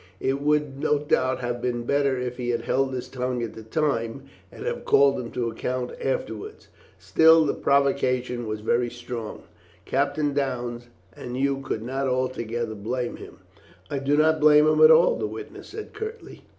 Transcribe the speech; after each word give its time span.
"It 0.19 0.41
would 0.41 0.79
no 0.79 0.97
doubt 0.97 1.41
have 1.41 1.61
been 1.61 1.83
better 1.83 2.17
if 2.17 2.37
he 2.37 2.49
had 2.49 2.61
held 2.63 2.91
his 2.91 3.07
tongue 3.07 3.43
at 3.43 3.53
the 3.53 3.61
time, 3.61 4.23
and 4.51 4.65
have 4.65 4.83
called 4.83 5.19
him 5.19 5.29
to 5.33 5.47
account 5.47 5.91
afterwards." 6.03 6.69
"Still 6.97 7.45
the 7.45 7.53
provocation 7.53 8.47
was 8.47 8.61
very 8.61 8.89
strong, 8.89 9.43
Captain 9.85 10.33
Downes, 10.33 10.87
and 11.15 11.37
you 11.37 11.59
could 11.61 11.83
not 11.83 12.07
altogether 12.07 12.73
blame 12.73 13.17
him." 13.17 13.41
"I 13.91 13.99
did 13.99 14.17
not 14.17 14.39
blame 14.41 14.65
him 14.65 14.81
at 14.81 14.89
all," 14.89 15.17
the 15.17 15.27
witness 15.27 15.67
said 15.67 15.93
curtly. 15.93 16.45